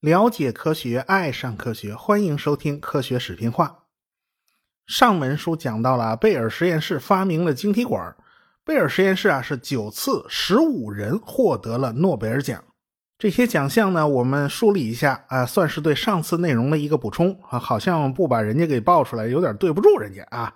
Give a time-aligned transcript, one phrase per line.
[0.00, 3.66] 了解科学，爱上科学，欢迎收听《科学视频化》。
[4.86, 8.14] 上文书讲到了贝尔实验室发明了晶体管，
[8.64, 12.62] 贝尔实验室啊是九次十五人获得了诺贝尔奖。
[13.16, 20.54] 这些奖项呢，我们梳理一下啊，算是对上次内容的一个补充啊，好像不把人家给报出来，有点对不住人家啊。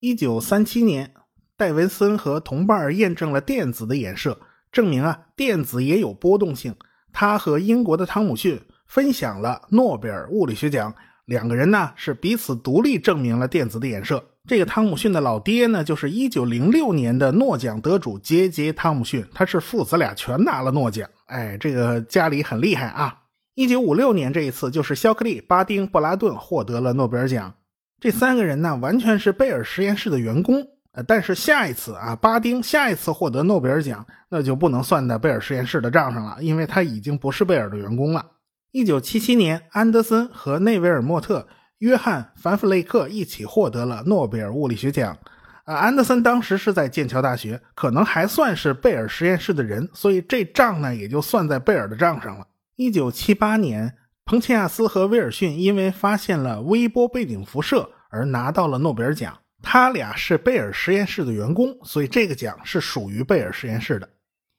[0.00, 1.14] 一九三七年，
[1.62, 4.36] 戴维森和同伴验证了电子的衍射，
[4.72, 6.74] 证明啊电子也有波动性。
[7.12, 10.92] 他和英国的汤姆逊分享了诺贝尔物理学奖，
[11.26, 14.24] 两个人呢是彼此独立证明了电子的衍射。
[14.48, 21.08] 这个汤姆逊的老爹呢，就是1906年的诺奖得主杰杰·汤姆逊，他是父子俩全拿了诺奖。
[21.26, 23.16] 哎，这个家里很厉害啊
[23.54, 27.54] ！1956年这一次，就是肖克利、巴丁、布拉顿获得了诺贝尔奖。
[28.00, 30.66] 这三个人呢，完全是贝尔实验室的员工。
[30.92, 38.24] 呃，但是下一次啊，巴丁下一次获得诺贝尔奖，那就不能算在贝尔实验室的账上了，因为他已经不是贝尔的员工了。
[38.72, 45.16] 一九七七年，安德森和内维尔莫特、约翰凡弗雷克一起获得了诺贝尔物理学奖。
[45.64, 52.46] 啊，安德森当时是在剑桥大学，可能还算是贝尔实验室的人，所以这账呢也就算在贝尔的账上了。
[52.76, 53.94] 一九七八年，
[54.24, 59.38] 彭切亚斯和威尔逊因为发现了微波背景辐射而拿到了诺贝尔奖。
[59.62, 64.08] 他俩是贝尔实验室的员工，所以这个奖是属于贝尔实验室的。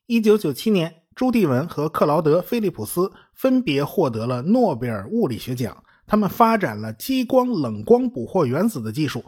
[0.06, 5.84] 一九九七年，朱棣文和克劳德·菲利普斯分别获得了诺贝尔物理学奖。
[6.08, 9.24] 他们发展了激光冷光捕获原子的技术。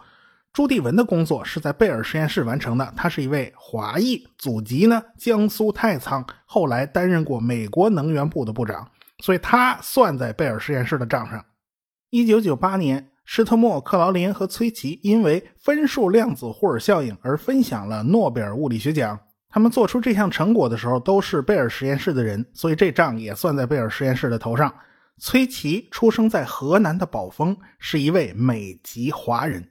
[0.54, 8.90] 朱棣文的工作是在贝尔实验室完成的，他是一位华裔，祖籍呢江苏太仓，后来担任过美国能源部的部长，
[9.20, 11.46] 所以他算在贝尔实验室的账上。
[12.10, 13.12] 一九九八年。
[13.26, 19.20] 施特默、克劳林和崔奇因为分数量子霍尔效应而分享了诺贝尔物理学奖。
[19.50, 24.74] 他们做出这项成果的时候都是贝尔实验室的人，所以这账也算在贝尔实验室的头上。
[25.18, 29.70] 崔奇出生在河南的宝丰，是一位美籍华人。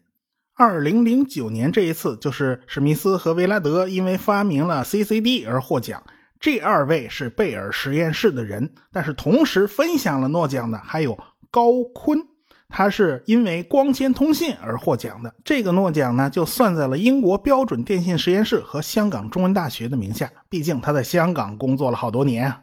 [0.54, 6.02] 二零零九年这一次，就是史密斯和维拉德因为发明了 CCD 而获奖。
[6.40, 11.18] 这二位是贝尔实验室的人，但是同时分享了诺奖的还有
[11.50, 12.33] 高锟。
[12.68, 20.30] 他是因为光纤通信而获奖的，这个诺奖呢就算在了英国标准电信实验室和香港中文大学的名下。
[20.48, 22.62] 毕竟他在香港工作了好多年啊。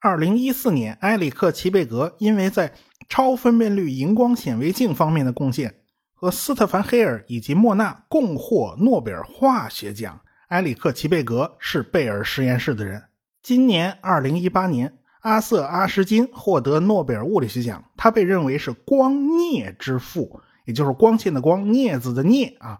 [0.00, 2.72] 二零一四年，埃里克齐贝格因为在
[3.08, 5.74] 超分辨率荧光显微镜方面的贡献，
[6.14, 10.20] 和斯特凡黑尔以及莫纳共获诺贝尔化学奖。
[10.48, 13.02] 埃里克齐贝格是贝尔实验室的人。
[13.42, 14.95] 今年二零一八年。
[15.26, 22.78] 阿瑟·阿什金获得诺贝尔物理学奖，他被认为是光镍之父，也就是光线的光，镊子的镊啊。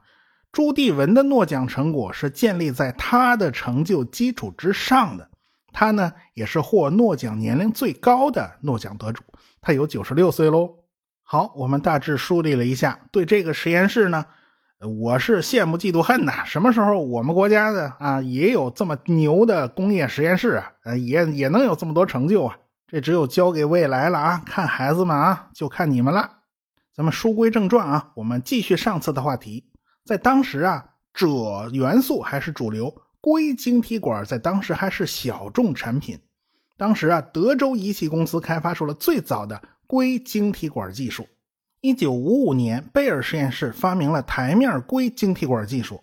[0.52, 5.28] 朱棣文的诺奖成果是建立在他的成就基础之上的。
[5.72, 9.24] 他呢，也是获诺奖年龄最高的诺奖得主，
[9.60, 10.70] 他有九十六岁喽。
[11.24, 14.24] 好，我们大致梳理了一下，对这个实验室呢。
[14.80, 16.44] 我是羡慕嫉妒恨呐！
[16.44, 20.70] 什么时候我们国家的啊也有这么牛的工业实验室啊？
[20.84, 22.58] 呃，也也能有这么多成就啊？
[22.86, 24.42] 这只有交给未来了啊！
[24.44, 26.30] 看孩子们啊，就看你们了。
[26.94, 29.64] 咱们书归正传啊，我们继续上次的话题。
[30.04, 36.18] 在当时啊，锗元素还是主流，硅晶体管在当时还是小众产品。
[36.76, 41.26] 当时啊，德州仪器公司开发出了最早的硅晶体管技术。
[41.82, 46.02] 一九五五年，贝尔实验室发明了台面硅晶体管技术。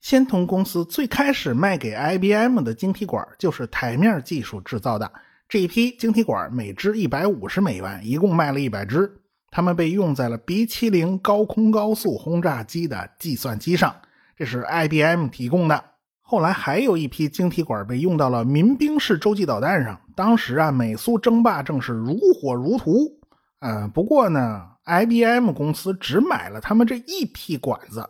[0.00, 5.12] 仙童公司最开始卖给 IBM 的晶体管就是台面技术制造的。
[5.46, 9.12] 这一批晶体管每只一百五十美元，一共卖了一百只。
[9.50, 13.94] 它们被用在了 B 七零高空高速轰炸机的计算机上，
[14.36, 15.84] 这是 IBM 提供的。
[16.20, 20.00] 后来还有一批晶体管被用到了民兵式洲际导弹上。
[20.16, 23.18] 当时啊，美苏争霸正是如火如荼。
[23.58, 24.69] 呃，不过呢。
[24.84, 28.08] IBM 公司只买了他们这一批管子，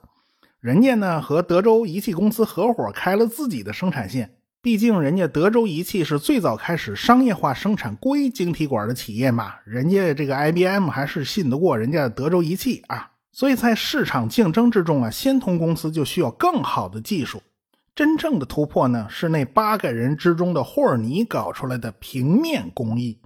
[0.61, 4.37] 人家呢和德州仪器公司合伙开了自己的生产线。
[4.63, 13.11] 毕竟人家德州仪器是最早开始商业化生产硅晶体管的企业嘛，人家这个 IBM 还是信得过人家德州仪器啊。
[13.33, 17.43] 所以在市场竞争之中啊，仙童公司就需要更好的技术。
[17.95, 23.20] 真正的突破呢，是那八个人之中的霍尔尼搞出来的平面工艺。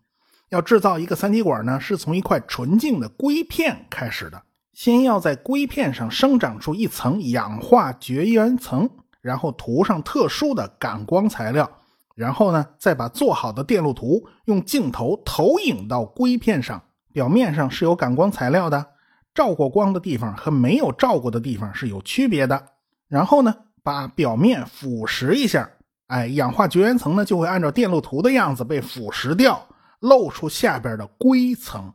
[0.54, 4.40] 要制造一个三极管呢，是从一块纯净的硅片开始的。
[4.72, 8.88] 先要在硅片上生长出一层氧化绝缘层，
[9.20, 11.68] 然后涂上特殊的感光材料，
[12.14, 16.80] 然后呢，再把做好的电路图用镜头投影到硅片上。
[17.12, 18.84] 表面上是有感光材料的，
[19.32, 22.60] 照过光的地方和没有照过的地方是有区别的。
[23.06, 23.54] 然后呢，
[23.84, 25.70] 把表面腐蚀一下，
[26.08, 29.64] 哎，氧化绝缘层呢就会按照电路图的样子被腐蚀掉，
[30.04, 31.92] 露出下边的硅层。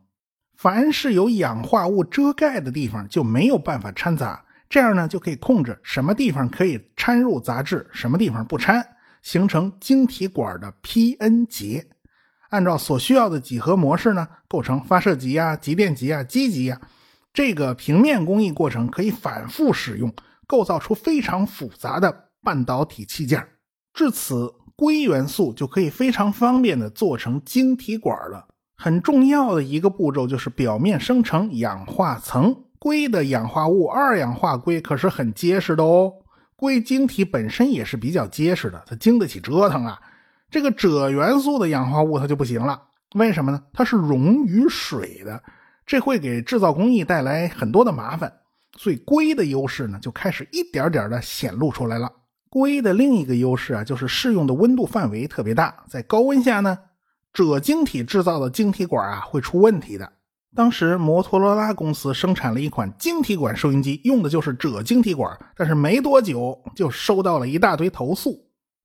[0.58, 8.86] 凡是有氧化物遮盖的地方就没有办法掺杂，这样呢就可以控制什么地方可以掺入杂质，什么地方不掺，
[9.22, 11.88] 形成晶体管的 P-N 结。
[12.50, 16.82] 按照所需要的几何模式呢，构成发射极啊、极电极啊、基极啊。
[17.32, 20.12] 这个平面工艺过程可以反复使用，
[20.48, 23.48] 构造出非常复杂的半导体器件。
[23.94, 28.48] 至此，硅元素就可以非常方便的做成晶体管了。
[28.78, 32.56] 很重要的一个步骤就是表面生成氧化层。
[32.80, 36.14] 硅的氧化物二氧化硅可是很结实的哦。
[36.56, 40.00] 硅晶体本身也是比较结实的，它经得起折腾啊。
[40.50, 42.82] 这个锗元素的氧化物它就不行了，
[43.16, 43.62] 为什么呢？
[43.74, 45.44] 它是溶于水的，
[45.86, 48.32] 这会给制造工艺带来很多的麻烦。
[48.78, 52.10] 所以硅的优势呢就开始一点点的显露出来了。
[52.50, 56.78] 硅的另一个优势啊，就是适用的温度范围特别大，在高温下呢，
[57.34, 60.12] 锗晶体制造的晶体管啊会出问题的。
[60.56, 68.36] 当时摩托罗拉公司生产了一款晶体管收音机，用的就是锗晶体管，但是没多久就收到了一大堆投诉。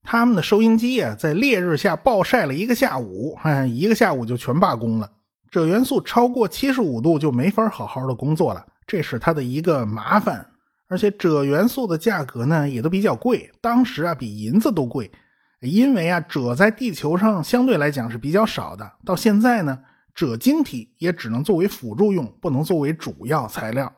[0.02, 5.10] 他们的收音机啊，在烈日下暴晒了一个下午，哎，一个下午就全罢工了。
[5.50, 10.46] 锗元素超过七十五度就没法好好的工作了，这是它的一个麻烦。
[10.94, 15.10] 而且锗元素的价格呢，也都比较贵，当时啊比银子都贵。
[15.58, 19.76] 因为啊，锗在地球上相对来讲是比较少的，到现在呢，
[20.14, 23.92] 锗晶体也只能作为辅助用，不能作为主要材料。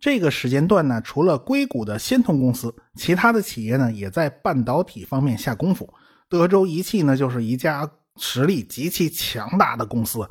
[0.00, 5.92] 这个时间段呢，除了硅谷的仙童公司，其他的企业呢也在半导体方面下功夫。
[6.28, 10.28] 德州仪器呢就是一家实力极其强大的公司。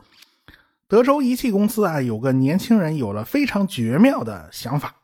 [0.87, 4.95] 德州仪器公司啊，有个年轻人有了非常绝妙的想法，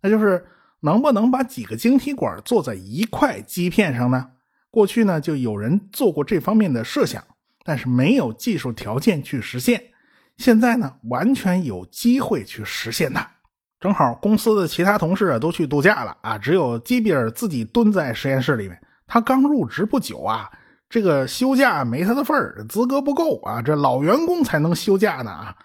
[0.00, 0.42] 那就是
[0.86, 4.30] 能不能把几个晶体管做在一块基片上呢？
[4.70, 7.20] 过去呢就有人做过这方面的设想，
[7.64, 9.82] 但是没有技术条件去实现。
[10.36, 13.28] 现在呢，完全有机会去实现它。
[13.80, 18.80] 正好公司的其他同事啊都去度假了啊，只有基比尔自己蹲在实验室里面。
[19.08, 20.48] 他刚入职不久啊，
[20.88, 25.56] 这个休假没他的份儿，资格不够啊，这老员工才能休假呢啊。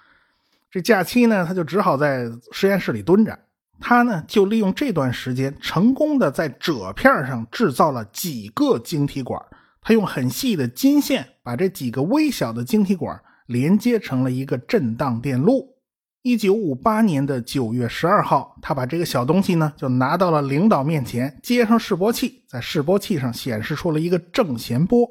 [0.72, 3.38] 这假期呢，他就只好在实验室里蹲着。
[3.82, 9.44] 他呢就利用这段时间，成功的在锗片上制造了几个晶体管。
[9.82, 15.76] 他用很细的金线把这几个微小的晶体管连接成了一个振荡电路。
[16.22, 25.10] 一九五八年的九月十二号，他把这个小东西呢，就拿到了领导面前，接上示波器，在示波器上显示出了一个正弦波，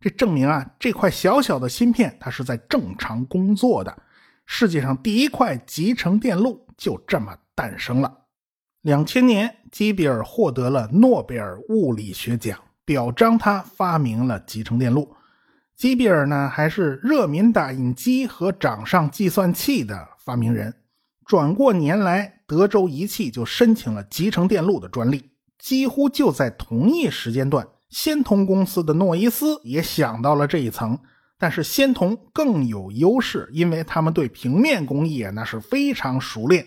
[0.00, 3.94] 这证明啊，这块小小的芯片它是在正常工作的。
[4.46, 8.26] 世界上第一块集成电路就这么诞生了。
[8.82, 15.16] 两千年，基比尔获得了诺贝尔物理学奖，表彰他发明了集成电路。
[15.74, 20.72] 基比尔呢，还是热敏打印机和掌上计算器的发明人。
[21.26, 25.30] 转过年来，德州仪器就申请了集成电路的专利。
[25.58, 30.96] 几乎就在同一时间段，仙童公司的诺伊斯也想到了这一层。
[31.38, 36.66] 但是仙童更有优势，因为他们对平面工艺啊那是非常熟练。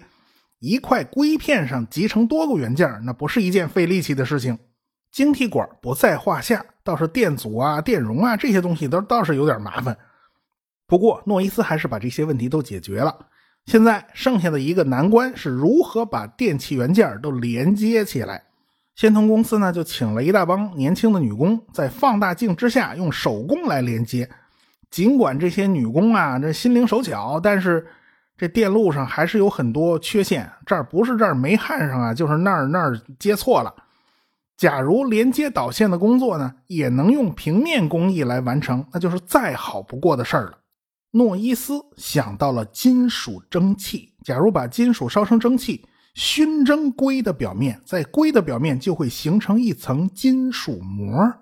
[0.60, 4.58] 一块硅片上集成多个元件，那不是一件费力气的事情。
[5.12, 9.98] 晶体管不在话下，倒是电阻啊、电容啊这些东西都倒是有点麻烦。
[10.86, 13.16] 不过诺伊斯还是把这些问题都解决了。
[13.66, 18.44] 现在剩下的一个难关是如何把电器元件都连接起来。
[18.96, 24.30] 仙童公司呢就请了一大帮年轻的女工，在放大镜之下用手工来连接。
[24.92, 27.88] 尽管这些女工啊这心灵手巧，但是
[28.40, 30.50] 这电路上还是有很多缺陷。
[30.66, 33.76] 这儿不是这儿没焊上啊，就是那儿那儿接错了。
[34.56, 40.58] 假如连接导线的工作呢，也能用平面工艺来完成，那就是再好不过的事儿了。
[41.12, 51.34] 诺伊斯想到了金属蒸汽，假如把金属烧成蒸汽，熏蒸硅的表面，在硅的表面就会形成一层金属膜，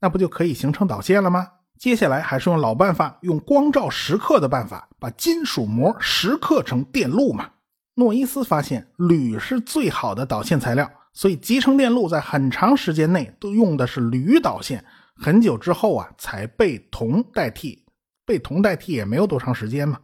[0.00, 1.46] 那不就可以形成导线了吗？
[1.82, 7.50] 接下来还是用老办法，用光照蚀刻的办法，把金属膜蚀刻成电路嘛。
[7.96, 10.88] 诺伊斯发现铝是最好的导线材料。
[11.12, 14.84] 所以，集成电路在很长时间内都用的是铝导线，
[15.16, 17.84] 很久之后啊，才被铜代替。
[18.24, 19.98] 被铜代替也没有多长时间嘛。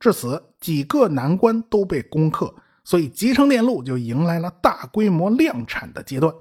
[0.00, 6.32] 至此，几个难关都被攻克，所以集成电路就迎来了大规模量产的阶段。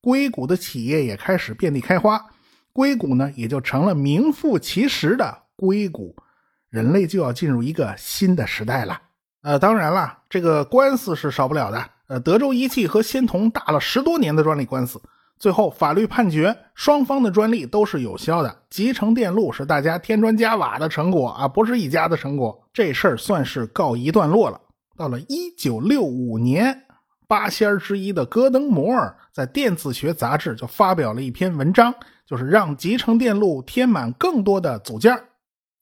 [0.00, 2.18] 硅谷的企业也开始遍地开花，
[2.72, 6.16] 硅谷呢也就成了名副其实的硅谷。
[6.70, 9.00] 人类就要进入一个新的时代了。
[9.42, 11.84] 呃，当然了，这个官司是少不了的。
[12.06, 15.02] 呃，德州仪器和仙童打了十多年的专利官司，
[15.38, 18.62] 最后法律判决双方的专利都是有效的。
[18.70, 22.58] 集成电路是大家添砖加瓦的成果啊，不是一家的成果。
[22.72, 24.60] 这事儿算是告一段落了。
[24.96, 26.84] 到了一九六五年，
[27.32, 31.94] 八仙之一的戈登·摩尔在《电子学杂志》就发表了一篇文章，
[32.26, 35.18] 就是让集成电路填满更多的组件。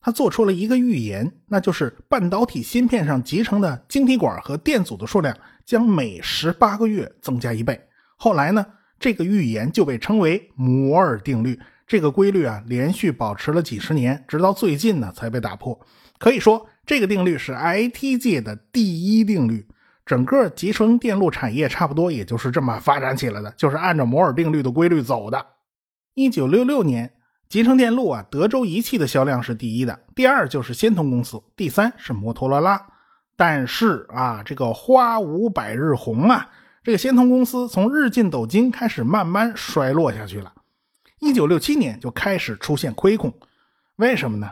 [0.01, 7.81] 他做出了一个预言，那就是半导体芯片上集成的晶体管和电阻的数量将每十八个月增加一倍。
[8.15, 8.65] 后来呢，
[9.01, 11.59] 这个预言就被称为摩尔定律。
[11.85, 15.77] 这个规律啊，连续保持了几十年，直到最近呢才被打破。
[16.21, 19.67] 可以说，这个定律是 IT 界的第一定律。
[20.11, 25.47] 整个集成电路产业差不多也就是这么发展起来的，就是按照摩尔定律的规律走的。
[26.15, 27.13] 一九六六年。
[27.49, 32.81] 集成电路啊，德州仪器的销量是第一的，第二就是仙童公司，第三是摩托罗拉。
[33.37, 36.49] 但是啊，这个花无百日红啊，
[36.83, 40.53] 这个仙童公司从日进斗金开始慢慢衰落下去了。
[41.21, 43.33] 一九六七年就开始出现亏空，
[43.97, 44.51] 为什么呢？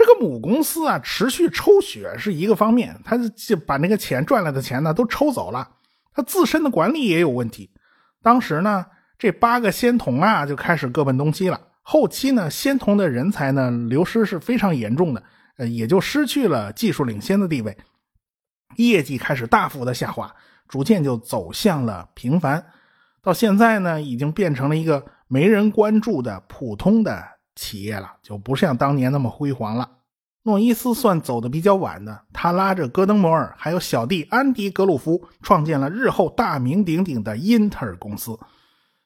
[0.00, 5.72] 这个母公司啊，持续抽血是一个方面，他就把那个钱赚来的钱呢都抽走了，
[6.14, 7.70] 他自身的管理也有问题。
[8.22, 8.86] 当时呢，
[9.18, 11.60] 这八个仙童啊就开始各奔东西了。
[11.82, 15.22] 后期呢，仙童的人才呢流失是非常严重的，
[15.58, 17.76] 呃，也就失去了技术领先的地位，
[18.76, 20.34] 业绩开始大幅的下滑，
[20.66, 22.64] 逐渐就走向了平凡，
[23.22, 27.22] 到现在呢，已经变成了一个没人关注的普通的
[27.54, 29.88] 企业了，就不像当年那么辉煌了。
[30.44, 38.38] 诺伊斯算走的比较晚的，他拉着戈登摩尔还有小弟安迪格鲁夫，创建了日后大名鼎鼎的英特尔公司。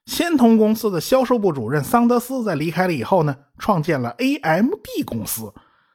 [0.07, 5.53] 仙童公司的销售部主任桑德斯在离开了以后呢，创建了 AMD 公司。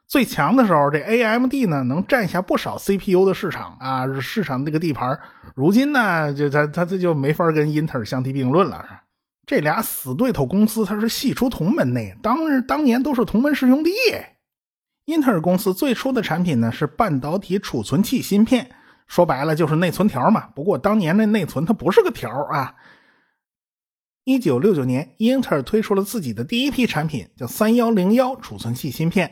[0.07, 5.17] 最强的时候，这 AMD 呢能占下不少 CPU 的市场啊，市场这个地盘。
[5.55, 8.83] 如今呢，就他他这就没法跟英特尔相提并论了。
[9.49, 13.91] 这俩死对头公司，它是系出同门的，当日当年都是同门师兄弟。
[15.05, 18.69] 英特尔公司最初的产品呢是半导体储存器芯片，
[19.07, 20.49] 说白了就是内存条嘛。
[20.53, 22.75] 不过当年的内存它不是个条啊。
[24.23, 29.31] 一九六九年，英特尔推出了自己的第一批产品，叫三幺零幺储存器芯片。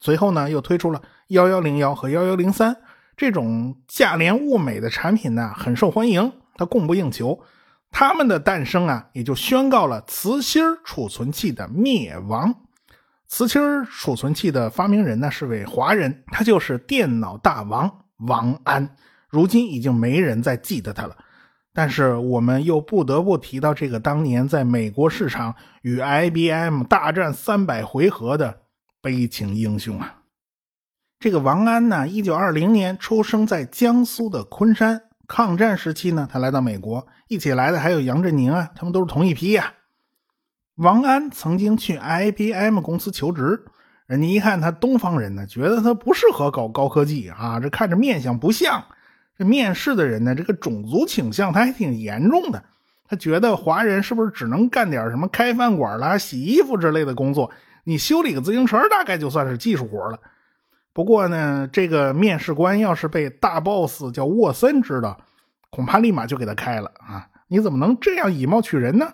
[0.00, 2.76] 随后呢，又推出了幺幺零幺和幺幺零三
[3.16, 7.40] 这种价廉物美的产品呢，很受欢迎，它供不应求。
[7.90, 12.54] 他们的诞生啊，也就宣告了磁芯储存器的灭亡。
[13.26, 18.96] 磁芯储存器的发明人呢，是位华人，他就是电脑大王王安。
[19.28, 21.16] 如今已经没人再记得他了。
[21.72, 28.62] 但是我们又不得不提到这个当年在美国市场与 IBM 大战三百回合的
[29.02, 30.22] 悲情英雄啊！
[31.18, 35.02] 这个王安呢，一九二零年出生在江苏的昆山。
[35.28, 39.72] 抗战时期呢，他来到美国，一起来的还有杨振宁啊，他们都是同一批呀。
[40.76, 43.64] 王安曾经去 IBM 公司求职，
[44.06, 48.84] 人家一看他东方人呢，觉得他不适合搞高科技啊，这看着面相不像。
[49.38, 52.62] 这面试的人呢，这个种族倾向他还挺严重的。
[53.08, 57.50] 他觉得华人是不是只能干点什么开饭馆啦、洗衣服之类的工作？
[57.84, 60.18] 你修理个自行车大概就算是技术活了。
[60.96, 65.14] 不过呢，这个面试官要是被大 boss 叫沃森知道，
[65.68, 67.28] 恐怕立马就给他开了啊！
[67.48, 69.12] 你怎么能这样以貌取人呢？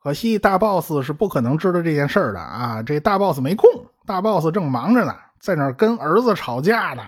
[0.00, 2.80] 可惜大 boss 是不可能知道这件事的啊！
[2.80, 3.68] 这大 boss 没空，
[4.06, 7.02] 大 boss 正忙着呢，在那跟儿子吵架呢。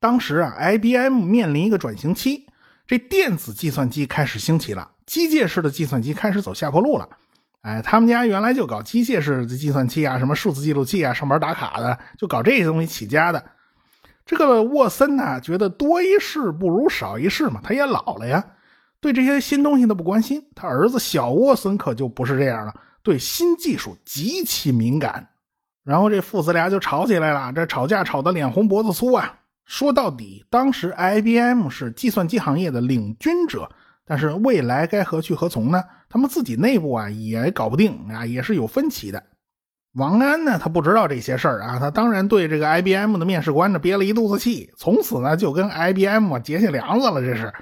[0.00, 2.46] 当时啊，IBM 面临一个转型期，
[2.86, 7.06] 这电子计算机开始兴起了，机械式的计算机开始走下坡路了。
[7.68, 13.44] 哎，他们家原来就搞机械式的计算器啊，什么数字记录器啊，上班打卡的，就搞这些东西起家的。
[14.24, 18.42] 这个沃森呢，觉得多一事不如少一事嘛，他也老了呀，
[19.02, 20.42] 对这些新东西都不关心。
[20.54, 25.28] 他儿子小沃森可就不是这样了，对新技术极其敏感。
[25.84, 29.34] 然后这父子俩就吵起来了，这吵架吵得脸红脖子粗啊。
[29.66, 33.70] 说到底，当时 IBM 是计算机行业的领军者，
[34.08, 35.84] 但是未来该何去何从呢？
[36.08, 39.22] 他们自己内部啊也搞不定啊，也是有分歧的。
[39.92, 47.20] 王安呢，他不知道这些事儿啊，他当然对这个 IBM 的面试官呢憋了一肚子气，从此呢就跟 IBM 结下梁子了。
[47.20, 47.52] 这是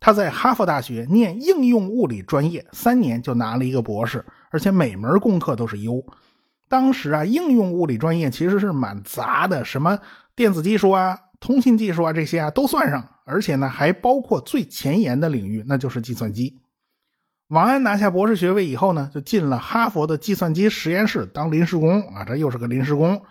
[0.00, 6.04] 他在哈佛大学念应用物理专业，三年就拿了一个博士，而且每门功课都是优。
[6.68, 9.98] 当时啊，应用物理专业其实是蛮杂的，什么
[10.36, 11.18] 电子技术啊。
[11.40, 16.60] 通信技术啊，这些啊都算上，而且呢还包括最前沿的领域，那就是计算机。
[17.48, 23.22] 王安拿下博士学位以后呢，就进了哈佛的计算机实验室当临时工啊，这又是个临时工。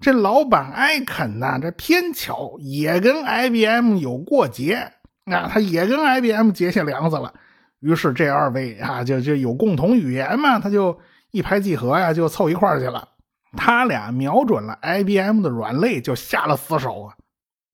[0.00, 4.92] 这老板艾肯呐，这偏巧也跟 IBM 有过节，
[5.26, 7.34] 啊，他也跟 IBM 结下梁子了。
[7.80, 10.98] 于是这二位啊，就就有共同语言嘛，他就
[11.30, 13.08] 一拍即合呀，就凑一块去了。
[13.56, 17.14] 他俩瞄准了 IBM 的软肋，就下了死手啊。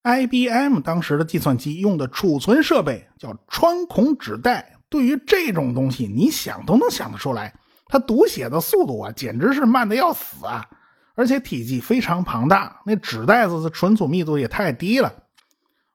[0.03, 7.55] IBM 当时的计算机用的储存设备叫穿孔纸带，对于这种东西，你想都能想得出来，
[7.87, 10.67] 它读写的速度啊，简直是慢的要死啊！
[11.15, 15.13] 而且体积非常庞大，那纸袋子的存储密度也太低了。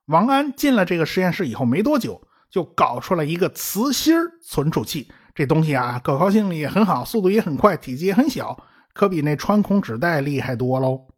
[0.06, 5.10] 王安进了这个实验室以后没多久，就搞出了一个磁芯存储器。
[5.34, 8.56] 这东西啊，可靠性也很好，速度也很快，体积也很小，
[8.94, 11.08] 可比那穿孔纸带厉害多喽。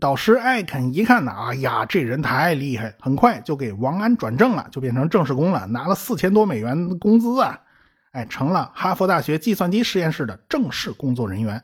[0.00, 7.60] 导师艾肯一看呢，哎呀，这人太厉害，很快就给王安转正了，就变成正式工了，拿了四千多美元工资啊，
[8.12, 11.62] 哎，成了哈佛大学计算机实验室的正式工作人员。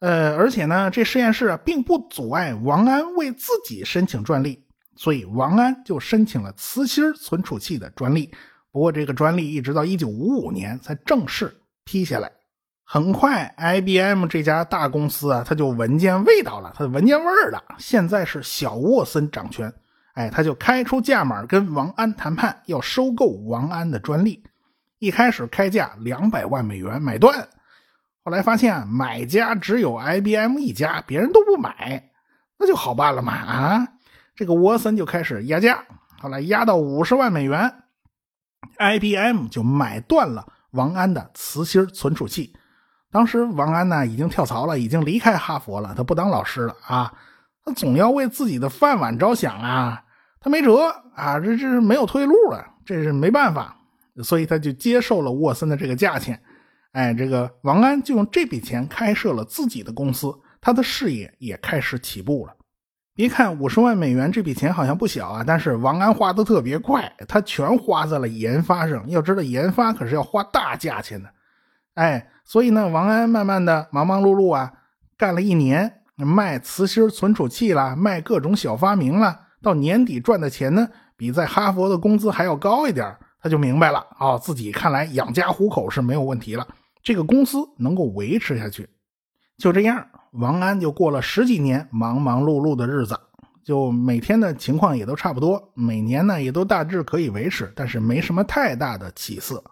[0.00, 4.64] 呃，而且呢，这实验室啊，并不阻碍王安为自己申请专利，
[4.96, 8.32] 所以王安就申请了磁芯存储器的专利。
[8.70, 12.30] 不过这个专利一直到一九五五年才正式批下来。
[12.84, 17.62] 很快，IBM 这家大公司啊，他就闻见味道了，他闻见味儿了。
[17.78, 19.72] 现在是小沃森掌权，
[20.14, 24.42] 哎，他就开出价码跟王安谈判，要收购王安的专利。
[24.98, 27.48] 一开始开价两百万美元买断，
[28.24, 32.10] 后来发现买家只有 IBM 一家，别人都不买，
[32.58, 33.88] 那就好办了嘛啊！
[34.36, 35.82] 这个沃森就开始压价，
[36.20, 37.72] 后来压到五十万美元
[38.78, 42.54] ，IBM 就买断了王安的磁芯存储器。
[43.12, 47.12] 当时王安呢已经跳槽了，已经离开哈佛了，他不当老师了啊，
[47.64, 50.02] 他总要为自己的饭碗着想啊，
[50.40, 53.76] 他没辙啊，这这是没有退路了，这是没办法，
[54.24, 56.40] 所以他就接受了沃森的这个价钱，
[56.92, 62.54] 哎，这个王安就用这笔钱开设了自己的公司，他的事业也开始起步了。
[63.14, 69.06] 别看五十万美元这笔钱好像不小啊，但是王安花的特别快，他全花在了研发上。
[69.10, 71.28] 要知道研发可是要花大价钱的。
[71.92, 74.72] 哎，所以呢，王安慢慢的忙忙碌碌啊，
[75.16, 83.16] 干了一年，卖磁芯存储器啦，卖各种小发明啦，到年底赚的钱呢，比在哈佛的工资还要高一点。
[83.40, 86.64] 他就明白了，哦，自己看来养家糊口是没有问题了，
[87.02, 88.88] 这个公司能够维持下去。
[89.58, 93.18] 就这样，王安就过了十几年忙忙碌碌的日子，
[93.64, 99.62] 就每天的情况也都差不多，每年呢也都大致可以维持，但是没什么太大的起色。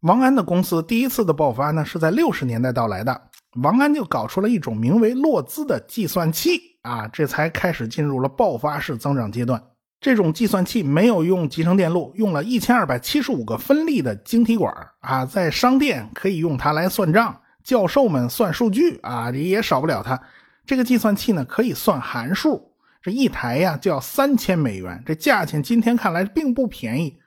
[0.00, 3.20] 王安的公司第一次的爆发呢，是在六十年代到来的。
[3.62, 9.62] 王安就搞出了一种名为洛兹的计算器啊，这才开始进入了爆发式增长阶段。
[10.00, 20.18] 这种计算器没有用集成电路，用了一千二百七十五个分立的晶体管啊，在商店可以用它来算账，教授们算数据啊，也少不了它。
[20.64, 27.18] 这个计算器呢，可以算函数，这一台呀就要三千美元，这价钱今天看来并不便宜，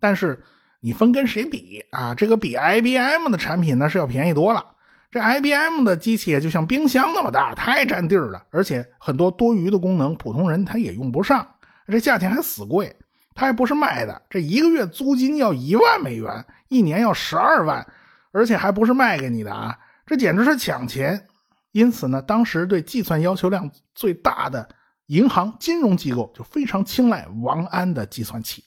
[0.00, 0.42] 但是。
[0.84, 2.14] 你分跟谁比啊？
[2.14, 4.62] 这个比 IBM 的产品那是要便宜多了。
[5.10, 11.48] 这 IBM 的机器就像冰箱那么大，太占地儿了，而且很多多余的功能，普通人他也用不上。
[11.86, 12.94] 这价钱还死贵，
[13.34, 17.86] 它还不是卖的，这一个月租金要一万美元，一年要十二万，
[18.32, 21.28] 而且还不是卖给你的啊，这简直是抢钱。
[21.72, 24.68] 因此呢，当时对计算要求量最大的
[25.06, 28.62] 银行金融机构就非常青睐王安的计算器。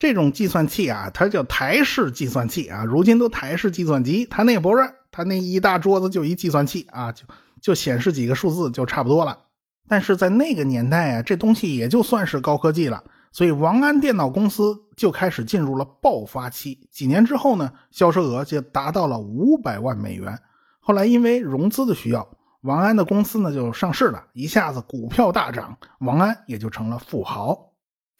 [0.00, 7.22] 这种计算器啊，它叫台式计算器啊，如今都台式计算机，它那不是，它那一大桌子就一计算器啊，就
[7.60, 9.38] 就显示几个数字就差不多了。
[9.86, 16.88] 但是在那个年代啊，这东西也就算是高科技了，所以王安电脑公司就开始进入了爆发期。
[16.90, 20.38] 几年之后呢，销售额就达到了五百万美元。
[20.80, 22.26] 后来因为融资的需要，
[22.62, 27.69] 王安的公司呢就上市了，一下子股票大涨，王安也就成了富豪。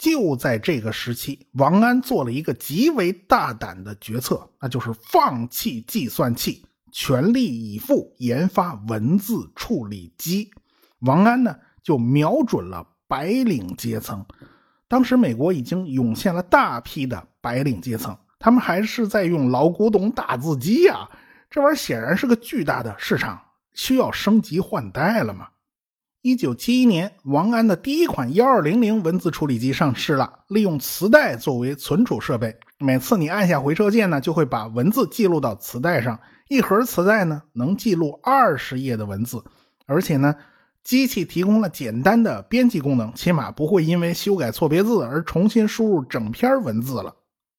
[0.00, 10.50] 就在这个时期，王安做了一个极为大胆的决策，那就是放弃计算器，全力以赴研发文字处理机。
[11.00, 14.24] 王安呢，就瞄准了白领阶层。
[14.88, 21.10] 当时美国已经涌现了大批的白领阶层，他们还是在用老古董打字机啊，
[21.50, 23.38] 这玩意儿显然是个巨大的市场，
[23.74, 25.48] 需要升级换代了嘛。
[26.22, 30.30] 一九七一年，王安的第一款幺二零零文字处理机上市了。
[30.48, 36.20] 利用磁带作为存储设备，每次你按下回车键呢，就会把文字记录到磁带上。
[36.48, 39.42] 一盒磁带呢，能记录二十页的文字，
[39.86, 40.34] 而且呢，
[40.84, 47.14] 机器提供了简单的编辑功能，起码不会因为修改错别字而重新输入整篇文字了。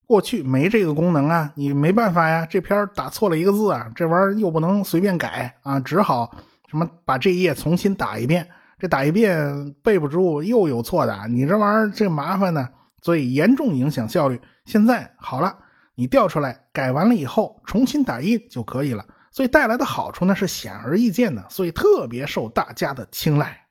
[0.05, 6.37] 过去没这个功能啊，你没办法呀，这篇打错了一个字啊，这玩意儿又不能随便改啊，只好。
[6.71, 6.89] 什么？
[7.03, 8.47] 把这一页重新打一遍，
[8.79, 11.27] 这打一遍背不住，又有错的。
[11.27, 12.69] 你这玩意儿这麻烦呢，
[13.01, 14.39] 所以严重影响效率。
[14.63, 15.53] 现在好了，
[15.95, 19.05] 你调出来改完了以后重新打印就可以了。
[19.31, 23.65] 所以带来的好处呢是显而易见的，所以特别受大家的青睐。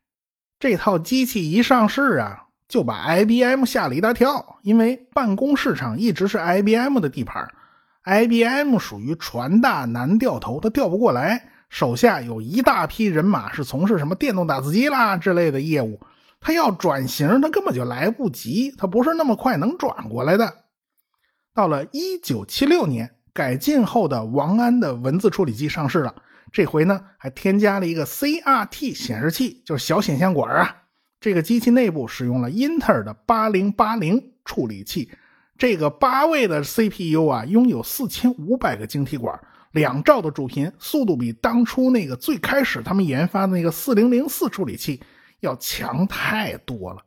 [0.58, 7.50] 这套机器一上市啊，就把 IBM 吓了一大跳，因为办公市场一直是 IBM 的地盘
[8.04, 15.98] ，IBM 属于船大难掉头，它调不过来，手下有一大批人马是从事什么电动打字机啦之类的业务，
[16.38, 20.52] 他要转型，他根本就来不及，他不是那么快能转过来的。
[21.54, 23.10] 到了一九七六年。
[23.32, 26.12] 改进后的王安的文字处理器上市了，
[26.50, 30.76] 这回呢还添加了一个 CRT 显示器，就是小显像管啊。
[31.20, 35.12] 这个机器内部使用了英特尔的八零八零处理器，
[35.56, 39.40] 这个八位的 CPU 啊，拥有四千五百个晶体管，
[39.72, 45.02] 两兆的主频，速度比当初那个最开始他们研发的那个四零零四处理器
[45.40, 47.02] 要强太多了。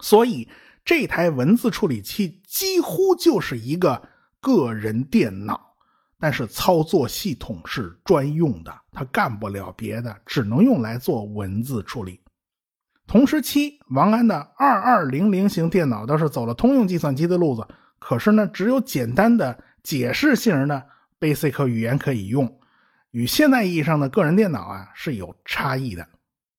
[0.00, 0.48] 所以
[0.84, 4.08] 这台文字处理器几乎就是一个。
[4.44, 5.76] 个人电脑，
[6.18, 12.20] 但是操作系统是专用的，它干不了别的，只能用来做文字处理。
[13.06, 17.64] 同时期，王安的二二零零型电脑倒是走了通用计算机的路子，
[18.00, 20.82] 可是呢，只有简单的解释性呢
[21.22, 22.58] BASIC 语言可以用，
[23.12, 26.08] 与现代意义上的个人电脑啊是有差异的。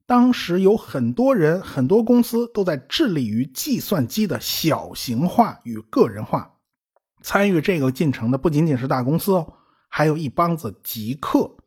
[0.06, 6.49] 当时有很多人、很多公司都在致力于计算机的小型化与个人化。
[7.21, 9.54] 参与这个进程的不仅仅是大公司哦，
[9.89, 11.58] 还有一帮子极客。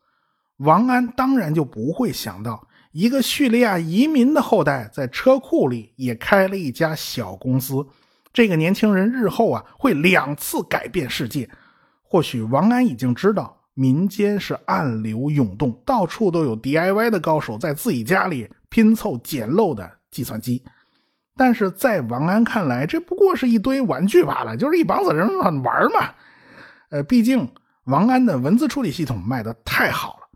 [0.57, 7.87] 王安当然就不会想到，一个叙利亚移民的后代在车库里也开了一家小公司。
[8.33, 11.51] 这个年轻人日后啊会两次改变世界。
[12.09, 20.63] 或许王安已经知道，民间是暗流涌动，到处都有 DIY 的高手在自己家里拼凑简陋的计算机。
[21.37, 26.15] 但是在王安看来，这不过是一堆玩具罢了，就是一帮子人玩嘛。
[26.91, 27.47] 呃，毕竟
[27.85, 30.29] 王安的文字处理系统卖的太好了，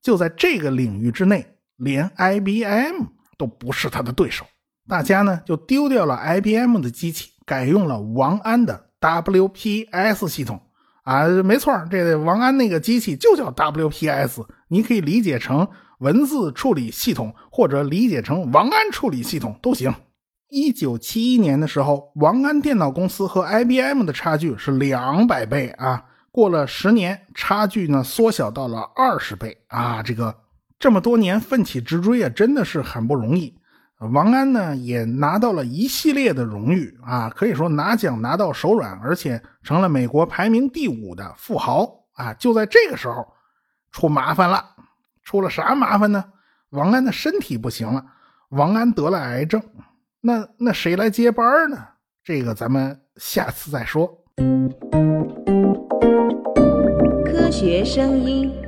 [0.00, 3.04] 就在这个领域之内，连 IBM
[3.36, 4.46] 都不是他的对手。
[4.88, 10.60] 大家呢就丢掉了 IBM 的机器，改用了王安的 WPS 系统。
[11.06, 15.68] 啊，没错，这王安那个机器就叫 WPS，你可以理解成
[16.00, 19.94] 文字处理系统，或者理解成王安处理系统都行。
[20.48, 26.04] 一九七一年的时候，王安电脑公司和 IBM 的差距是两百倍啊！
[26.32, 30.02] 过了十年，差距呢缩小到了二十倍啊！
[30.02, 30.34] 这个
[30.76, 33.56] 这么多年奋起直追啊，真的是很不容易。
[33.98, 42.34] 王安呢也拿到了一系列的荣誉啊，可以说拿奖拿到手软，而且成了美国排名第五的富豪啊！
[42.34, 43.26] 就在这个时候，
[43.90, 44.62] 出麻烦了，
[45.22, 46.22] 出了啥麻烦呢？
[46.70, 48.04] 王安的身体不行了，
[48.50, 49.62] 王安得了癌症。
[50.20, 51.78] 那那谁来接班呢？
[52.22, 54.06] 这个咱们下次再说。
[57.24, 58.65] 科学声音。